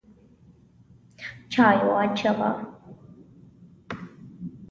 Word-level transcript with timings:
چای 1.51 1.77
واچوه! 1.87 2.49